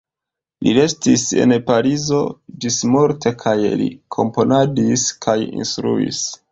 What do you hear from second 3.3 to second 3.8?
kaj